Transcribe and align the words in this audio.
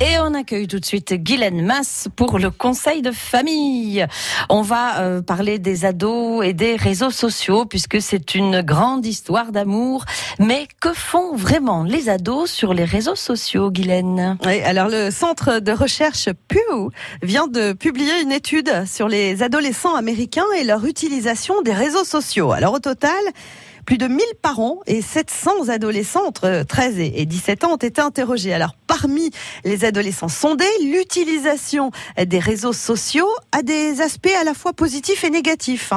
Et 0.00 0.16
on 0.20 0.32
accueille 0.32 0.68
tout 0.68 0.78
de 0.78 0.84
suite 0.84 1.12
Guylaine 1.12 1.60
Masse 1.60 2.06
pour 2.14 2.38
le 2.38 2.52
conseil 2.52 3.02
de 3.02 3.10
famille. 3.10 4.06
On 4.48 4.62
va 4.62 5.00
euh, 5.00 5.22
parler 5.22 5.58
des 5.58 5.84
ados 5.84 6.46
et 6.46 6.52
des 6.52 6.76
réseaux 6.76 7.10
sociaux 7.10 7.64
puisque 7.64 8.00
c'est 8.00 8.36
une 8.36 8.62
grande 8.62 9.04
histoire 9.04 9.50
d'amour. 9.50 10.04
Mais 10.38 10.68
que 10.80 10.92
font 10.92 11.34
vraiment 11.34 11.82
les 11.82 12.08
ados 12.08 12.48
sur 12.48 12.74
les 12.74 12.84
réseaux 12.84 13.16
sociaux, 13.16 13.72
Guylaine? 13.72 14.38
Oui, 14.46 14.60
alors 14.60 14.88
le 14.88 15.10
centre 15.10 15.58
de 15.58 15.72
recherche 15.72 16.28
Pew 16.46 16.90
vient 17.22 17.48
de 17.48 17.72
publier 17.72 18.22
une 18.22 18.30
étude 18.30 18.86
sur 18.86 19.08
les 19.08 19.42
adolescents 19.42 19.96
américains 19.96 20.46
et 20.60 20.62
leur 20.62 20.84
utilisation 20.84 21.60
des 21.62 21.72
réseaux 21.72 22.04
sociaux. 22.04 22.52
Alors 22.52 22.74
au 22.74 22.78
total, 22.78 23.10
plus 23.88 23.96
de 23.96 24.06
1000 24.06 24.20
parents 24.42 24.80
et 24.86 25.00
700 25.00 25.70
adolescents 25.70 26.26
entre 26.26 26.62
13 26.68 26.98
et 26.98 27.24
17 27.24 27.64
ans 27.64 27.72
ont 27.72 27.76
été 27.76 28.02
interrogés. 28.02 28.52
Alors, 28.52 28.74
parmi 28.86 29.30
les 29.64 29.86
adolescents 29.86 30.28
sondés, 30.28 30.66
l'utilisation 30.84 31.90
des 32.22 32.38
réseaux 32.38 32.74
sociaux 32.74 33.30
a 33.50 33.62
des 33.62 34.02
aspects 34.02 34.28
à 34.38 34.44
la 34.44 34.52
fois 34.52 34.74
positifs 34.74 35.24
et 35.24 35.30
négatifs. 35.30 35.94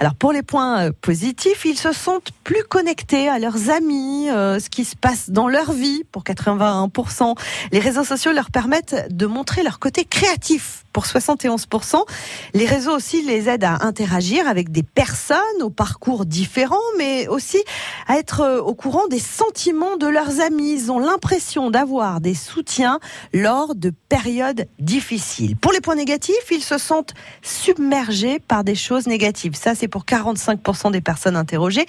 Alors 0.00 0.14
pour 0.14 0.32
les 0.32 0.42
points 0.42 0.86
euh, 0.86 0.92
positifs, 1.00 1.64
ils 1.64 1.78
se 1.78 1.92
sentent 1.92 2.32
plus 2.42 2.62
connectés 2.64 3.28
à 3.28 3.38
leurs 3.38 3.70
amis, 3.70 4.28
euh, 4.30 4.58
ce 4.58 4.68
qui 4.68 4.84
se 4.84 4.96
passe 4.96 5.30
dans 5.30 5.48
leur 5.48 5.72
vie 5.72 6.04
pour 6.10 6.22
81%. 6.24 7.36
Les 7.72 7.78
réseaux 7.78 8.04
sociaux 8.04 8.32
leur 8.32 8.50
permettent 8.50 9.06
de 9.10 9.26
montrer 9.26 9.62
leur 9.62 9.78
côté 9.78 10.04
créatif 10.04 10.84
pour 10.94 11.04
71%. 11.04 12.02
Les 12.54 12.66
réseaux 12.66 12.92
aussi 12.92 13.22
les 13.22 13.48
aident 13.48 13.64
à 13.64 13.84
interagir 13.84 14.48
avec 14.48 14.70
des 14.70 14.84
personnes 14.84 15.38
au 15.60 15.68
parcours 15.68 16.24
différents, 16.24 16.76
mais 16.96 17.26
aussi 17.28 17.62
à 18.06 18.16
être 18.16 18.40
euh, 18.40 18.60
au 18.60 18.74
courant 18.74 19.06
des 19.08 19.18
sentiments 19.18 19.96
de 19.96 20.06
leurs 20.06 20.40
amis. 20.40 20.72
Ils 20.72 20.92
ont 20.92 21.00
l'impression 21.00 21.70
d'avoir 21.70 22.20
des 22.20 22.34
soutiens 22.34 23.00
lors 23.32 23.74
de 23.74 23.92
périodes 24.08 24.66
difficiles. 24.78 25.56
Pour 25.56 25.72
les 25.72 25.80
points 25.80 25.96
négatifs, 25.96 26.50
ils 26.50 26.62
se 26.62 26.78
sentent 26.78 27.14
submergés 27.42 28.38
par 28.38 28.64
des 28.64 28.76
choses 28.76 29.06
négatives. 29.06 29.56
Ça, 29.56 29.74
c'est 29.74 29.83
pour 29.88 30.04
45% 30.04 30.90
des 30.90 31.00
personnes 31.00 31.36
interrogées. 31.36 31.86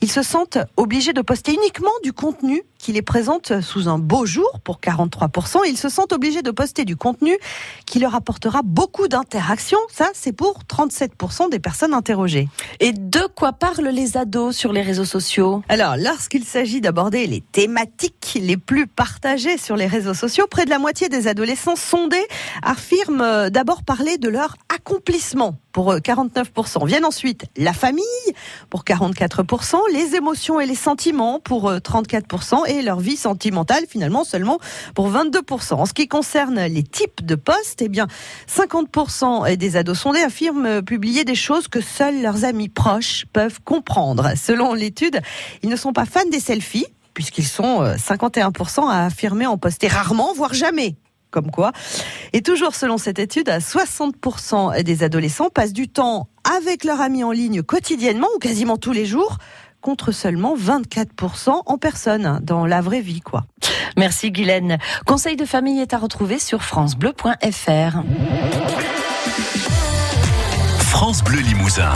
Ils 0.00 0.10
se 0.10 0.22
sentent 0.22 0.58
obligés 0.76 1.12
de 1.12 1.22
poster 1.22 1.54
uniquement 1.54 1.90
du 2.02 2.12
contenu 2.12 2.62
qui 2.78 2.92
les 2.92 3.02
présente 3.02 3.60
sous 3.62 3.88
un 3.88 3.98
beau 3.98 4.26
jour 4.26 4.60
pour 4.62 4.80
43%. 4.80 5.60
Ils 5.66 5.78
se 5.78 5.88
sentent 5.88 6.12
obligés 6.12 6.42
de 6.42 6.50
poster 6.50 6.84
du 6.84 6.94
contenu 6.96 7.36
qui 7.84 7.98
leur 7.98 8.14
apportera 8.14 8.60
beaucoup 8.62 9.08
d'interactions. 9.08 9.78
Ça, 9.90 10.08
c'est 10.14 10.32
pour 10.32 10.60
37% 10.68 11.50
des 11.50 11.58
personnes 11.58 11.94
interrogées. 11.94 12.48
Et 12.80 12.92
de 12.92 13.26
quoi 13.34 13.52
parlent 13.52 13.88
les 13.88 14.16
ados 14.16 14.56
sur 14.56 14.72
les 14.72 14.82
réseaux 14.82 15.04
sociaux? 15.04 15.62
Alors, 15.68 15.96
lorsqu'il 15.96 16.44
s'agit 16.44 16.80
d'aborder 16.80 17.26
les 17.26 17.40
thématiques 17.40 18.38
les 18.40 18.56
plus 18.56 18.86
partagées 18.86 19.58
sur 19.58 19.76
les 19.76 19.86
réseaux 19.86 20.14
sociaux, 20.14 20.46
près 20.48 20.64
de 20.64 20.70
la 20.70 20.78
moitié 20.78 21.08
des 21.08 21.28
adolescents 21.28 21.76
sondés 21.76 22.26
affirment 22.62 23.50
d'abord 23.50 23.82
parler 23.82 24.18
de 24.18 24.28
leur 24.28 24.56
accomplissement 24.74 25.56
pour 25.76 25.94
49%. 25.94 26.86
Viennent 26.86 27.04
ensuite 27.04 27.44
la 27.58 27.74
famille 27.74 28.02
pour 28.70 28.82
44%, 28.82 29.76
les 29.92 30.14
émotions 30.14 30.58
et 30.58 30.64
les 30.64 30.74
sentiments 30.74 31.38
pour 31.38 31.70
34% 31.70 32.66
et 32.66 32.80
leur 32.80 32.98
vie 32.98 33.18
sentimentale 33.18 33.84
finalement 33.86 34.24
seulement 34.24 34.58
pour 34.94 35.10
22%. 35.10 35.74
En 35.74 35.84
ce 35.84 35.92
qui 35.92 36.08
concerne 36.08 36.62
les 36.62 36.82
types 36.82 37.26
de 37.26 37.34
postes, 37.34 37.82
eh 37.82 37.90
bien 37.90 38.06
50% 38.48 39.54
des 39.54 39.76
ados 39.76 39.98
sondés 39.98 40.22
affirment 40.22 40.80
publier 40.80 41.24
des 41.24 41.34
choses 41.34 41.68
que 41.68 41.82
seuls 41.82 42.22
leurs 42.22 42.46
amis 42.46 42.70
proches 42.70 43.26
peuvent 43.34 43.60
comprendre. 43.62 44.30
Selon 44.34 44.72
l'étude, 44.72 45.20
ils 45.62 45.68
ne 45.68 45.76
sont 45.76 45.92
pas 45.92 46.06
fans 46.06 46.24
des 46.32 46.40
selfies 46.40 46.86
puisqu'ils 47.12 47.44
sont 47.44 47.82
51% 47.82 48.88
à 48.88 49.04
affirmer 49.04 49.44
en 49.46 49.58
poster 49.58 49.88
rarement, 49.88 50.32
voire 50.32 50.54
jamais 50.54 50.96
comme 51.36 51.50
quoi. 51.50 51.72
Et 52.32 52.42
toujours 52.42 52.74
selon 52.74 52.98
cette 52.98 53.18
étude, 53.18 53.48
60% 53.48 54.82
des 54.82 55.02
adolescents 55.02 55.50
passent 55.50 55.72
du 55.72 55.88
temps 55.88 56.28
avec 56.56 56.84
leurs 56.84 57.00
amis 57.00 57.24
en 57.24 57.32
ligne 57.32 57.62
quotidiennement 57.62 58.28
ou 58.34 58.38
quasiment 58.38 58.76
tous 58.76 58.92
les 58.92 59.06
jours 59.06 59.38
contre 59.80 60.10
seulement 60.10 60.56
24% 60.56 61.62
en 61.64 61.78
personne 61.78 62.40
dans 62.42 62.66
la 62.66 62.80
vraie 62.80 63.00
vie 63.00 63.20
quoi. 63.20 63.44
Merci 63.96 64.30
Guylaine. 64.30 64.78
Conseil 65.06 65.36
de 65.36 65.44
famille 65.44 65.80
est 65.80 65.94
à 65.94 65.98
retrouver 65.98 66.38
sur 66.38 66.62
francebleu.fr. 66.62 68.02
France 70.80 71.22
Bleu 71.22 71.40
Limousin. 71.40 71.92